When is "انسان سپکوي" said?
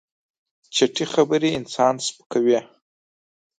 1.59-2.59